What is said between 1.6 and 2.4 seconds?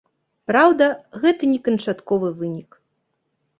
канчатковы